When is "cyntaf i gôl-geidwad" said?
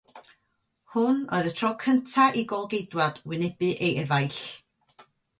1.83-3.19